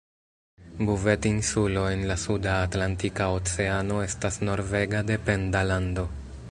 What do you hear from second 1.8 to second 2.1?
en